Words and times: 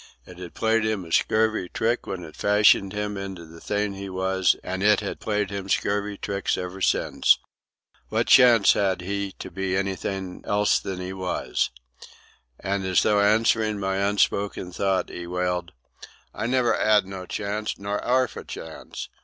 It 0.25 0.39
had 0.39 0.55
played 0.55 0.83
him 0.83 1.05
a 1.05 1.11
scurvy 1.11 1.69
trick 1.69 2.07
when 2.07 2.23
it 2.23 2.35
fashioned 2.35 2.91
him 2.91 3.17
into 3.17 3.45
the 3.45 3.61
thing 3.61 3.93
he 3.93 4.09
was, 4.09 4.55
and 4.63 4.81
it 4.81 4.99
had 5.01 5.19
played 5.19 5.51
him 5.51 5.69
scurvy 5.69 6.17
tricks 6.17 6.57
ever 6.57 6.81
since. 6.81 7.37
What 8.09 8.25
chance 8.25 8.73
had 8.73 9.01
he 9.01 9.33
to 9.33 9.51
be 9.51 9.77
anything 9.77 10.41
else 10.47 10.79
than 10.79 10.99
he 10.99 11.13
was? 11.13 11.69
And 12.59 12.83
as 12.83 13.03
though 13.03 13.21
answering 13.21 13.79
my 13.79 13.97
unspoken 13.97 14.71
thought, 14.71 15.09
he 15.09 15.27
wailed: 15.27 15.71
"I 16.33 16.47
never 16.47 16.75
'ad 16.75 17.05
no 17.05 17.27
chance, 17.27 17.77
not 17.77 18.03
'arf 18.03 18.35
a 18.37 18.43
chance! 18.43 19.07